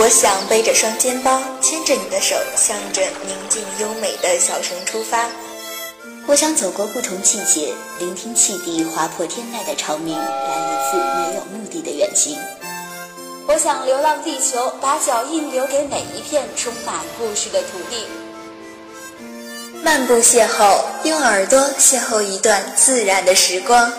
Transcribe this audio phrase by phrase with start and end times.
[0.00, 5.28] 我想背着双肩包，牵着你的手，向着宁静优美的小城出发。
[6.26, 12.34] 我想走过不同季节，聆听汽笛划破天籁的长鸣，来一次没有目的的远行。
[13.46, 18.06] 我想流浪地球，把脚印留给每一片充满故事的土地。
[19.82, 23.92] 漫步邂逅，用耳朵邂逅一段自然的时光。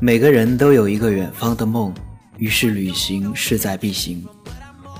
[0.00, 1.92] 每个人都有一个远方的梦，
[2.36, 4.24] 于是旅行势在必行。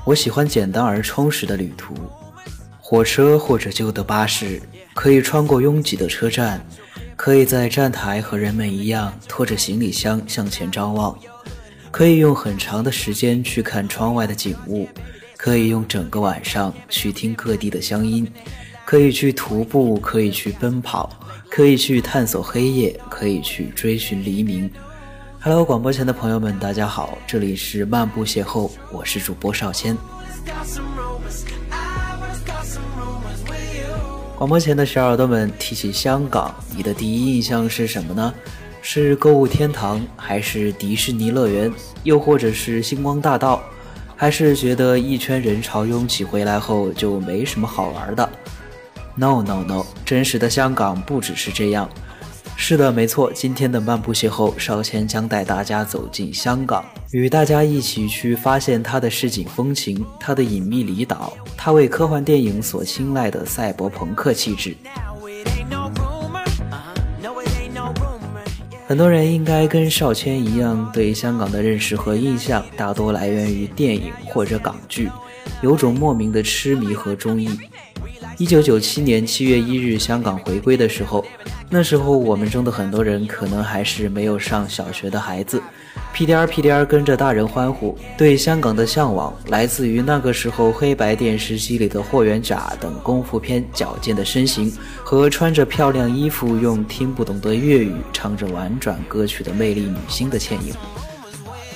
[0.05, 1.95] 我喜欢简单而充实的旅途，
[2.81, 4.61] 火车或者旧的巴士，
[4.95, 6.61] 可以穿过拥挤的车站，
[7.15, 11.17] 可以在站台和人们一样拖着行李箱向前张望，
[11.93, 14.89] 可以用很长的时间去看窗外的景物，
[15.37, 18.27] 可以用整个晚上去听各地的乡音，
[18.85, 21.09] 可以去徒步，可以去奔跑，
[21.49, 24.69] 可以去探索黑夜，可以去追寻黎明。
[25.41, 29.97] Hello，广播前的朋友们，大家好，这里是漫步邂逅，我是主播少谦。
[34.37, 38.35] 广播前的小耳朵们，提起香港，你的第一印象是什么呢？
[38.83, 43.63] 是购物天堂，还是迪士尼乐园，又或者是星光大道，
[44.17, 48.29] 还是觉得一圈人潮拥挤回来后就没什么好玩的
[49.15, 51.89] ？No No No，真实的香港不只是这样。
[52.61, 53.33] 是的，没错。
[53.33, 64.77] 今天的漫步邂逅，邵谦将带大家走进香港，与大家一起去发现它的市井风情、它的隐秘离岛、它为科幻电影所青睐的赛博朋克气质。
[68.87, 75.09] 很多人应该跟邵谦一样，对香港的认识和印象大多来源于电影或者港剧，
[75.63, 77.49] 有种莫名的痴迷和中意。
[78.39, 81.25] 一九九七年七月一日，香港回归的时候。
[81.69, 85.61] 那时候我们中的很多人可能还是没有上小学的孩子，
[86.15, 87.99] 屁颠儿屁颠儿跟着大人欢呼。
[88.17, 94.73] 对香港的向往来自于那个时候黑白电视机里的霍元甲等功夫片矫健的身形
[95.03, 100.73] 和穿着漂亮衣服用听不懂的粤语唱着婉转歌曲的魅力女星的倩影。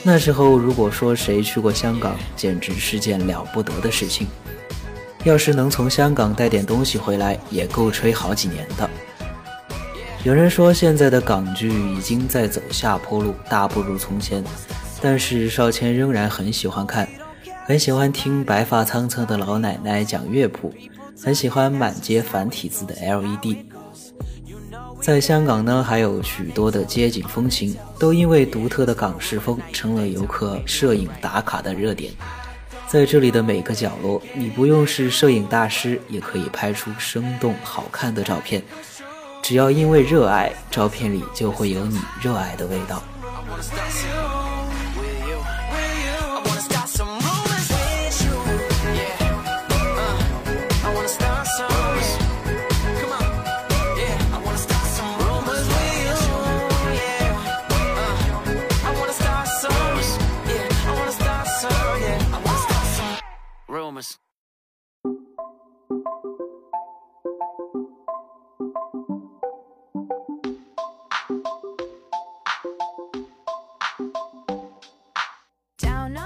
[0.04, 4.28] 那时候如果说谁去过香港，简直是件了不得的事情。
[5.24, 8.88] 要是能从香港带点东西回来，也够吹好几年的。
[10.24, 14.42] 有人说现在的港剧已经在走下坡路，大不如从前。
[15.00, 17.08] 但是邵谦仍然很喜欢看，
[17.66, 20.72] 很喜欢听白发苍苍的老奶奶讲乐谱，
[21.20, 23.56] 很喜欢满街繁体字的 LED。
[25.00, 32.12] 在香港呢，还有许多的街景风情，都因为独特的港式风，成了游客摄影打卡的热点。
[32.92, 38.62] 在这里的每个角落，你不用是摄影大师，也可以拍出生动好看的照片。
[39.40, 43.02] 只要因为热爱，照片里就会有你热爱的味道。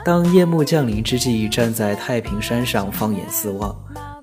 [0.05, 3.75] 当夜幕降临之际，站在太平山上放眼四望，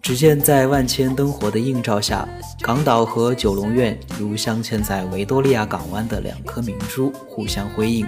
[0.01, 2.28] 只见在万千灯火的映照下，
[2.62, 8.07] 港岛和九龙苑如镶嵌在维多利亚港湾的两颗明珠，互相辉映。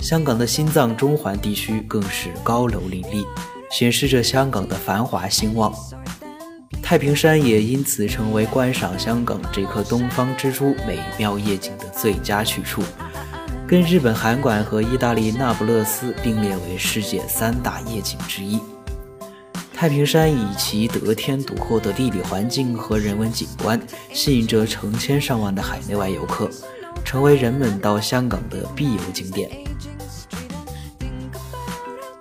[0.00, 3.24] 香港的心脏中环地区更是高楼林立，
[3.70, 5.72] 显示着香港的繁华兴旺。
[6.82, 12.82] 太平山也因此成为观赏香港这颗东方之珠美妙夜景的最佳去处。
[13.70, 18.58] 跟日本函馆和意大利那不勒斯并列为世界三大夜景之一。
[19.72, 23.80] 太平山以其得天独厚的地理环境和人文景观，
[24.12, 26.50] 吸引着成千上万的海内外游客，
[27.04, 29.48] 成为人们到香港的必游景点。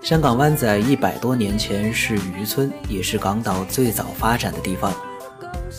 [0.03, 4.93] 香港湾仔一百多年前是渔村，也是港岛最早发展的地方。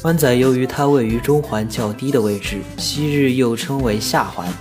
[0.03, 4.53] 湾仔由于它位于中环较低的位置，昔日又称为下环。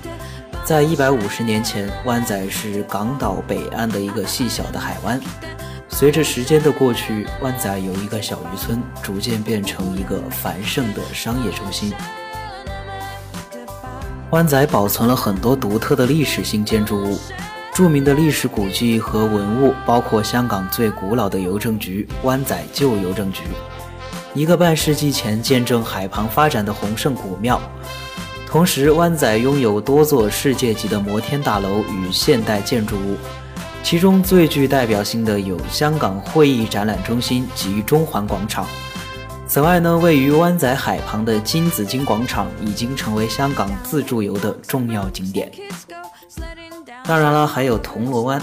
[0.70, 5.20] 在一百五十年前，湾仔是港岛北岸的一个细小的海湾。
[5.88, 11.92] 随着时间的过去，湾仔由一个小渔村逐渐变成一个繁盛的商业中心。
[14.30, 17.18] 湾仔保存了很多独特的历史性建筑物，
[17.74, 23.42] 著名的历史古迹和文物包括香港最古老的邮政局——湾仔旧邮政局，
[24.36, 27.60] 一个半世纪前见证海旁发展的洪圣古庙。
[28.52, 33.16] 同时，湾仔拥有多座世界级的摩天大楼与现代建筑物。
[33.84, 38.66] 其中最具代表性的有香港会议展览中心及中环广场。
[39.46, 45.52] 此外呢，位于湾仔海旁的金紫荆广场已经成为香港自助游的重要景点。
[47.06, 48.42] 当然了，还有铜锣湾，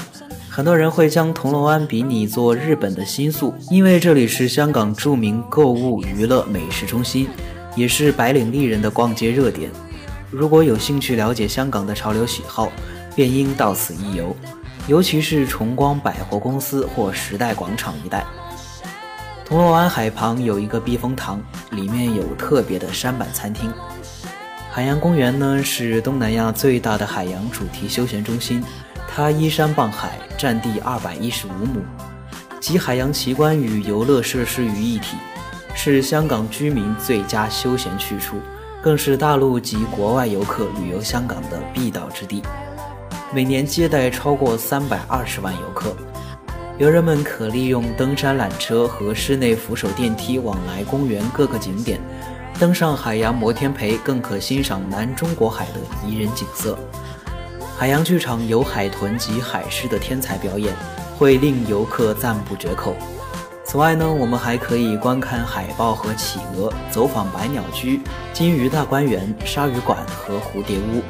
[0.48, 7.28] 很多人会将铜锣湾比拟作日本的新宿，因为这里是香港著名购物、娱乐、美食中心，
[7.74, 9.68] 也是白领丽人的逛街热点。
[10.38, 12.70] 如果有兴趣了解香港的潮流喜好，
[13.14, 14.36] 便应到此一游。
[14.86, 18.22] 尤其是崇光百货公司或时代广场一带，
[19.46, 21.40] 铜锣湾海旁有一个避风塘，
[21.70, 23.72] 里面有特别的山板餐厅。
[24.70, 28.62] 海洋公园呢是东南亚最大的海洋主题休闲中心，
[29.08, 31.80] 它依山傍海，占地二百一十五亩，
[32.60, 35.16] 集海洋奇观与游乐设施于一体，
[35.74, 38.36] 是香港居民最佳休闲去处，
[38.86, 42.40] 更是大陆及国外游客旅游香港的必到之地。
[43.34, 45.92] 每年接待超过三百二十万游客，
[46.78, 51.98] 游人们可利用登山缆车和室内扶手电梯往来公园各个景点，
[52.60, 56.78] 登上海洋摩天培更可欣赏南中国海的宜人景色。
[57.76, 60.72] 海洋剧场有海豚及海狮的天才表演，
[61.18, 62.94] 会令游客赞不绝口。
[63.76, 68.00] 此外呢，我们还可以观看海豹和企鹅，走访百鸟居、
[68.32, 71.02] 金鱼大观园、鲨鱼馆和蝴蝶屋。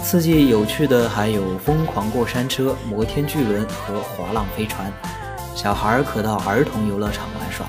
[0.00, 4.92] 刺激有趣的还有疯狂过山车、摩天巨轮和滑浪飞船，
[5.56, 7.66] 小孩儿可到儿童游乐场玩耍。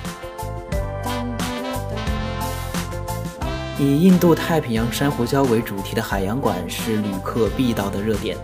[3.80, 8.38] 以印度太平洋珊瑚礁为主题的海洋馆是旅客必到的热点，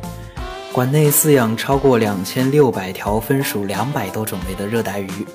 [0.74, 5.28] 馆内饲养超过两千六百条分属两百多种类的热带鱼。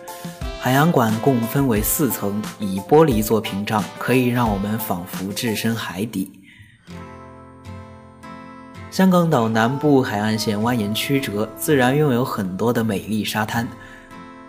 [0.63, 6.31] 海洋馆共分为四层，以玻璃做屏障，可以让我们仿佛置身海底。
[8.91, 13.67] 香港岛南部海岸线蜿蜒曲折，自然拥有很多的美丽沙滩。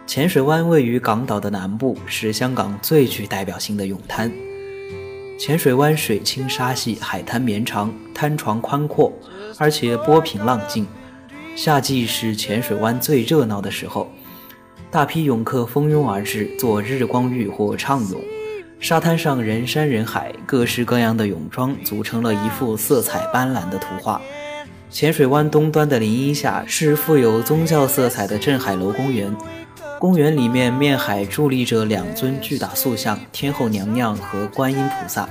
[0.06, 4.30] 浅水湾位于港岛的南部，是香港最具代表性的泳滩。
[5.40, 9.14] 浅水湾水清沙细，海滩绵长，滩床宽阔，
[9.58, 10.86] 而且波平浪静。
[11.56, 14.12] 夏季是浅水湾最热闹的时候，
[14.92, 18.22] 大批泳客蜂拥而至，做日光浴或畅泳。
[18.78, 24.22] 沙滩上人山人海，各式各样的泳装组成了一幅色彩斑斓的图画。
[24.90, 29.34] 浅水湾东端的林荫下是富有宗教色彩的镇海楼公园，
[29.98, 35.30] 公园里面面海伫立着两尊巨大塑像——天后娘娘和观音菩萨。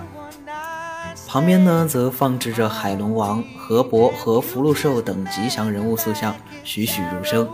[1.27, 6.35] 旁边呢，则放置着海龙王、河伯和福禄寿等吉祥人物塑像，
[6.65, 7.47] 栩栩如生。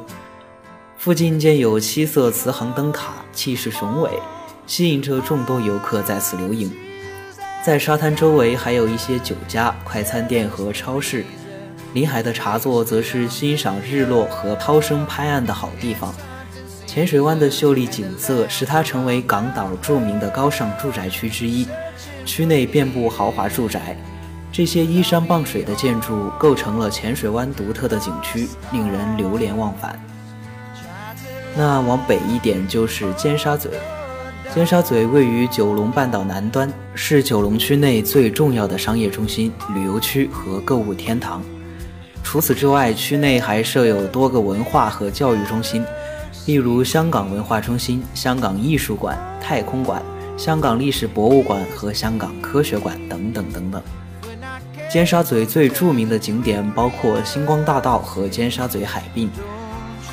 [1.07, 4.11] 附近建有七色慈航灯塔，气势雄伟。
[4.67, 6.69] 吸引着众多游客在此留影，
[7.65, 11.25] 在沙滩周围还有一些酒家、快餐店和超市。
[11.93, 16.13] 临海的茶座则是欣赏日落和涛声拍岸的好地方。
[16.89, 21.69] 浅水湾的秀丽景色使它成为港岛著名的高尚住宅区之一，
[22.25, 23.97] 区内遍布豪华住宅。
[24.51, 29.97] 这些依山傍水的建筑构成了浅水湾独特的景区，令人流连忘返。
[31.57, 33.71] 那往北一点就是尖沙咀。
[34.55, 41.43] 尖沙咀位于九龙半岛南端，是九龙区内最重要的商业中心、旅游区和购物天堂。
[42.23, 45.85] 除此之外，区内还设有多个文化和教育中心，
[46.47, 50.03] 例如香港文化中心、香港艺术馆、太空馆、
[50.37, 53.83] 香港历史博物馆和香港科学馆等等等等。
[54.91, 59.29] 尖沙咀最著名的景点包括星光大道和尖沙咀海滨。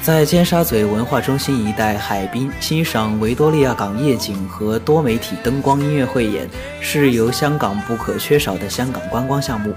[0.03, 6.45] 在尖沙咀文化中心一带海滨欣赏维多利亚港夜景和多媒体灯光音乐汇演，
[6.81, 9.73] 是由香港不可缺少的香港观光项目。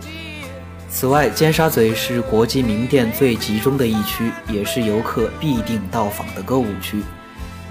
[0.88, 7.00] 此外，尖沙咀是国际名店最集中的一区，也是游客必定到访的购物区。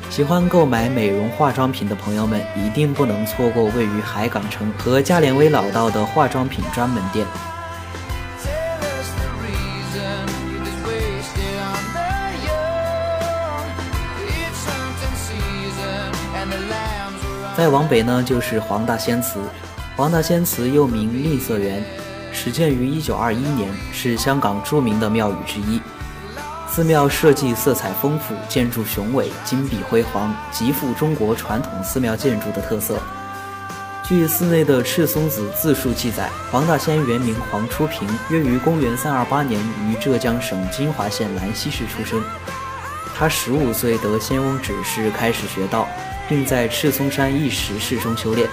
[0.09, 7.27] 喜欢购买美容化妆品的朋友们，一定不能错过位于海港城和加连威老道的化妆品专门店。
[17.57, 19.39] 再往北呢，就是黄大仙祠。
[19.95, 21.81] 黄大仙祠又名吝啬园，
[22.33, 25.79] 始建于1921年，是香港著名的庙宇之一。
[26.69, 32.99] 寺庙设计色彩丰富，建筑雄伟，金碧辉煌，极富中国传统寺庙建筑的特色。
[34.03, 42.21] 据寺内的赤松子自述记载，黄大仙原名黄初平，约于公元三二八年于浙江省金华县兰溪市出生。
[43.17, 45.87] 他十五岁得仙翁指示，开始学道，
[46.27, 48.49] 并在赤松山一石室中修炼，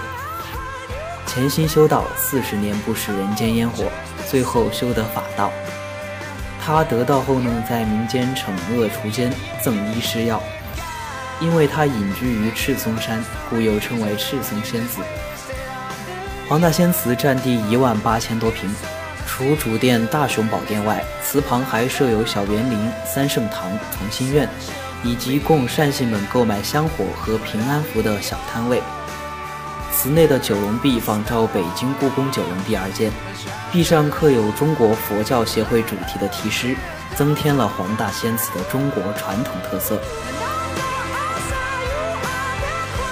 [1.25, 3.85] 潜心修道四十年，不食人间烟火，
[4.29, 5.51] 最后修得法道。
[6.65, 10.41] 他得道后呢，在民间惩恶除奸，赠医施药。
[11.41, 14.99] 因为他隐居于赤松山，故又称为赤松仙子。
[16.47, 18.73] 黄大仙祠占地一万八千多平，
[19.27, 24.47] 除主殿大雄宝殿外，祠旁还设有小园林、三圣堂、同心院，
[25.03, 28.81] 以及供善信们购买香火和平安符的小摊位。
[29.91, 33.11] 祠内的九龙壁仿照北京故宫九龙壁而建。
[33.71, 36.75] 壁上刻有中国佛教协会主题的题诗，
[37.15, 39.99] 增添了黄大仙祠的中国传统特色。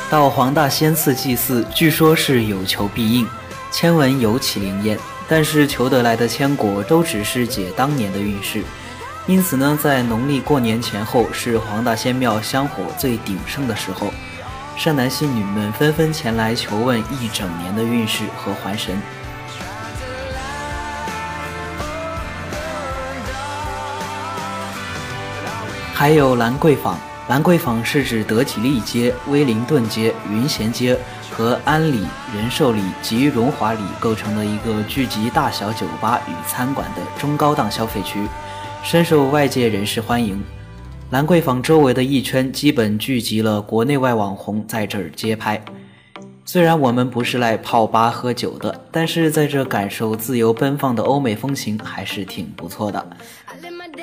[0.10, 3.28] 到黄大仙寺祭祀，据说是有求必应，
[3.72, 5.00] 签文尤其灵验。
[5.28, 8.62] 但是求得来的签果都只是解当年的运势，
[9.28, 14.12] 因此呢，在农历过年前后是黄大仙庙香火最鼎盛的时候，
[14.76, 19.00] 善男信女们纷纷前来求问一整年的运势和还神。
[25.94, 26.98] 还有兰桂坊，
[27.30, 30.98] 兰桂坊是指德己利街、威灵顿街、云贤街
[31.30, 38.28] 和安里、仁寿里及荣华里构成的一个聚集大小酒吧与餐馆的中高档消费区，
[38.84, 40.42] 深受外界人士欢迎。
[41.12, 45.64] 兰桂坊周围的一圈基本聚集了国内外网红在这儿街拍。
[46.44, 53.08] 虽然我们不是来泡吧喝酒的，但是在这感受自由奔放的欧美风情还是挺不错的。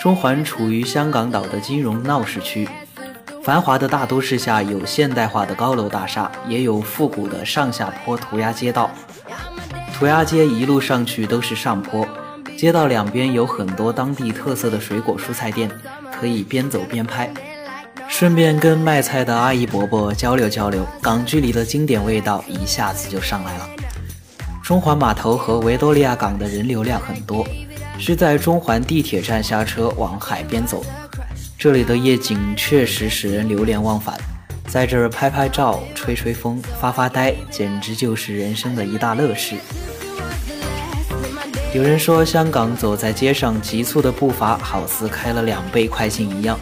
[0.01, 2.67] 中环处于香港岛的金融闹市区，
[3.43, 8.91] 繁华的大都市下有现代化的高楼大厦，也有复古的上下坡涂鸦街道。
[9.99, 12.07] 涂鸦街一路上去都是上坡，
[12.59, 15.71] 街道两边有很多当地特色的水果蔬菜店，
[16.13, 17.33] 可以边走边拍，
[18.09, 23.71] 顺便跟卖菜的阿姨伯伯交流交流，港剧里的经典味道一下子就上来了。
[24.61, 27.47] 中环码头和维多利亚港的人流量很多。
[27.97, 30.85] 是在中环地铁站下车往海边走，
[31.57, 34.19] 这里的夜景确实使人流连忘返，
[34.67, 39.55] 在这儿拍拍照、吹吹风、发发呆，简直就是人生的一大乐事。
[41.75, 46.59] 有人说，香港走在街上急促的步伐，好似开了两倍快进一样。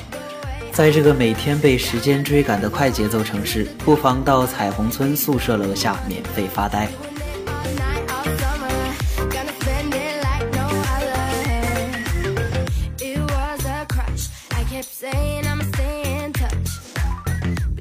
[0.73, 6.89] 在这个每天被时间追赶的快节奏城市，不妨到彩虹村宿舍楼下免费发呆。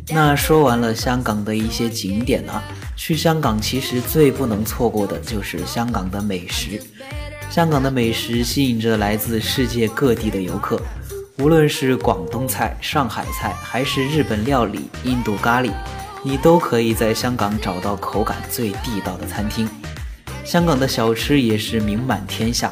[0.08, 2.63] 那说完了香港的一些景点呢，
[2.96, 6.82] 去香港其实最不能错过的就是香港的美食。
[7.55, 10.77] 香港的美食吸引着来自世界各地的游客，
[11.38, 15.71] 无论是广东菜、上海菜，还是日本料理、印度咖喱，
[16.21, 19.69] 你都可以在香港找到口感最地道的餐厅。
[20.43, 22.69] 香港的小吃也是名满天下，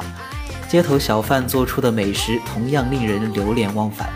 [0.68, 4.10] 街头小贩做出的美食同样令人流连忘返。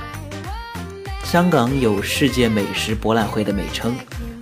[1.25, 3.97] 香港有世界美食博览会的美称，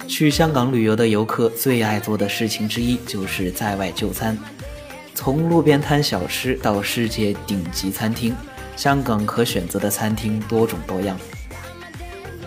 [0.09, 4.37] 去香港旅游的游客最爱做的事情之一就是在外就餐。
[5.17, 8.37] 从路边摊小吃到世界顶级餐厅，
[8.77, 11.19] 香港可选择的餐厅多种多样。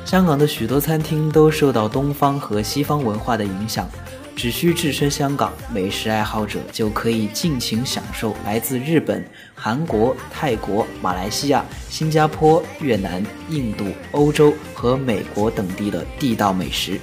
[0.06, 3.90] 香港的许多餐厅都受到东方和西方文化的影响。
[4.36, 9.22] 只需置身香港，美食爱好者就可以尽情享受来自日本、
[9.54, 16.98] 韩国、泰国、马来西亚、新加坡、越南、印度、欧洲和美国等地的地道美食。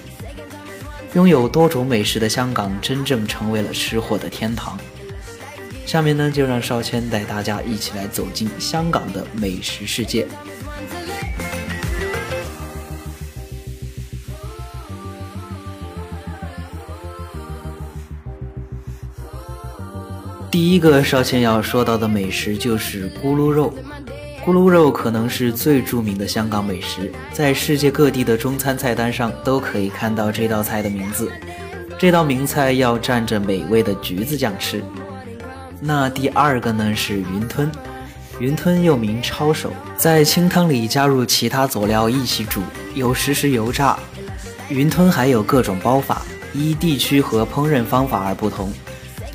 [1.13, 4.79] 拥有多种美食的香港，真正成为了吃货的天堂。
[5.87, 10.27] 下面呢，就让少谦带大家一起来走进香港的美食世界。
[20.51, 23.73] 第一个少谦要说到的美食就是咕噜肉。
[24.45, 31.31] 咕噜肉可能是最著名的香港美食，在世界各地的中餐菜单上都可以看到这道菜的名字。
[31.97, 34.83] 这道名菜要蘸着美味的橘子酱吃。
[35.81, 37.71] 那第二个呢是云吞，
[38.41, 42.63] 云吞又名抄手，在清汤里加入其他佐料一起煮，
[42.95, 43.99] 有时是油炸。
[44.69, 48.73] 云吞还有各种包法，依地区和烹饪方法而不同。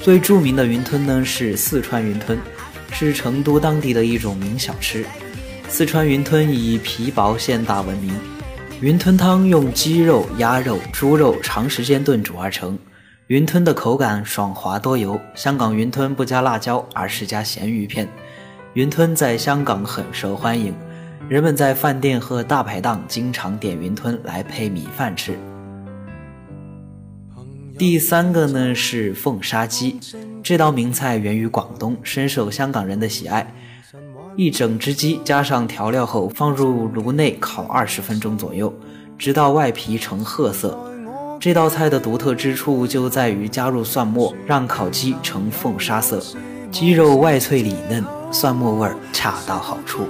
[0.02, 2.38] 最著名的云吞呢是四川云吞，
[2.92, 5.06] 是成都当地的一种名小吃。
[5.70, 8.14] 四川云吞以皮薄馅大闻名。
[8.82, 12.78] 云吞汤用鸡肉、鸭肉、猪肉长时间炖煮而成，
[13.32, 15.18] 云吞的口感爽滑多油。
[15.36, 18.06] 香港云吞不加辣椒，而是加咸鱼片。
[18.74, 20.76] 云吞在香港很受欢迎，
[21.30, 25.40] 人们在饭店和大排档经常点云吞来配米饭吃。
[27.78, 29.98] 第三个呢是凤沙鸡，
[30.44, 33.50] 这道名菜源于广东，深受香港人的喜爱。
[34.36, 38.74] 一整只鸡加上调料后，放入炉内烤二十分钟左右，
[39.18, 40.78] 直到外皮呈褐色。
[41.42, 46.22] 这道菜的独特之处就在于加入蒜末，让烤鸡呈凤沙色，
[46.70, 50.04] 鸡肉外脆里嫩，蒜末味儿恰到好处。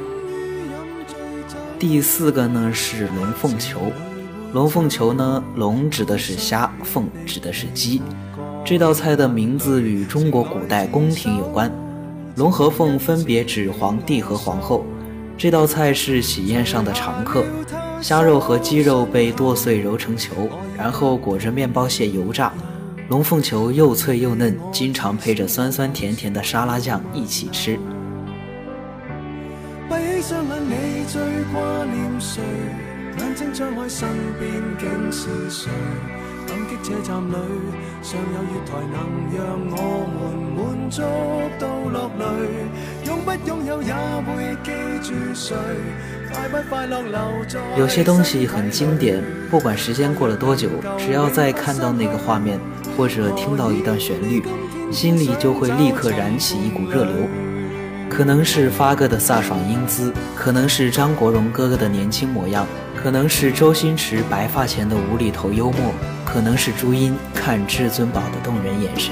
[1.79, 3.79] 第四个呢是龙凤球，
[4.51, 8.01] 龙凤球呢，龙指的是虾，凤指的是鸡。
[8.65, 11.71] 这道菜的名字与中国古代宫廷有关。
[12.35, 14.83] 龙和凤分别指皇帝和皇后，
[15.37, 17.45] 这道菜是喜宴上的常客。
[18.01, 22.51] 虾肉和鸡肉被剁碎揉成球，然后裹着面包屑油炸。
[23.09, 27.77] 龙凤球又脆又嫩，经常配着酸酸甜甜的沙拉酱一起吃。
[47.77, 50.67] 有些东西很经典，不管时间过了多久，
[50.97, 52.59] 只要再看到那个画面，
[52.97, 54.43] 或者听到一段旋律，
[54.91, 57.13] 心里就会立刻燃起一股热流。
[58.09, 62.65] 可能是发哥的飒爽英姿，可能是张国荣哥哥的年轻模样。
[62.95, 65.91] 可能是周星驰白发前的无厘头幽默，
[66.31, 69.11] 可能是朱茵看至尊宝的动人眼神。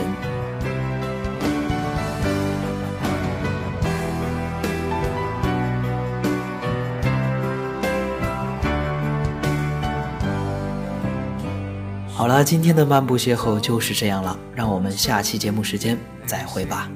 [12.08, 16.90] 好了，今天的漫步邂逅就是这样了，让我们下期节目时间再会吧。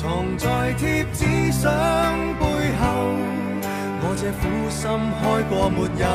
[0.00, 0.06] 藏
[0.38, 1.68] 在贴纸相
[2.38, 2.46] 背
[2.78, 2.86] 后，
[4.00, 4.86] 我这苦心
[5.18, 6.06] 开过没有？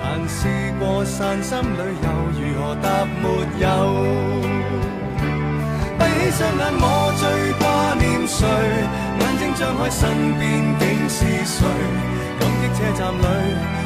[0.00, 0.46] 但试
[0.78, 2.06] 过散心旅游，
[2.38, 2.86] 如何答
[3.18, 3.26] 没
[3.58, 3.66] 有？
[5.98, 6.86] 闭起双眼，我
[7.18, 7.26] 最
[7.58, 7.66] 挂
[7.98, 8.46] 念谁？
[8.46, 10.06] 眼睛张开，身
[10.38, 10.46] 边
[10.78, 11.18] 竟是
[11.50, 11.58] 谁？
[12.38, 13.26] 感激车站里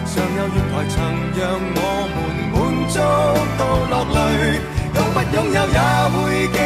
[0.04, 0.94] 尚有月台，曾
[1.40, 1.40] 让
[1.80, 1.80] 我
[2.12, 2.20] 们
[2.52, 2.54] 满
[2.92, 2.94] 足
[3.56, 4.60] 到落泪。
[4.94, 5.80] 拥不拥有也
[6.12, 6.14] 会
[6.52, 6.60] 记？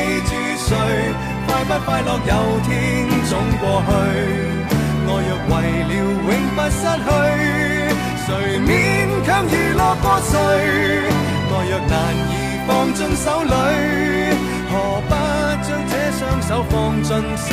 [1.69, 2.71] 不快乐有天
[3.29, 3.91] 总过去，
[5.05, 5.53] 爱若为
[5.83, 7.09] 了永不失去，
[8.25, 8.29] 谁
[8.61, 8.69] 勉
[9.27, 10.33] 强娱乐过谁？
[11.51, 11.93] 爱若难
[12.31, 12.33] 以
[12.69, 13.51] 放进手里，
[14.71, 14.73] 何
[15.09, 15.13] 不
[15.67, 17.49] 将这双手放进心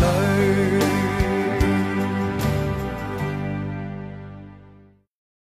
[0.00, 0.02] 里？